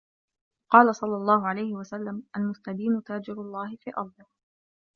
وَقَالَ 0.73 0.95
صَلَّى 0.95 1.15
اللَّهُ 1.15 1.47
عَلَيْهِ 1.47 1.73
وَسَلَّمَ 1.75 2.23
الْمُسْتَدِينُ 2.37 3.03
تَاجِرُ 3.03 3.33
اللَّهِ 3.33 3.75
فِي 3.75 3.91
أَرْضِهِ 3.97 4.25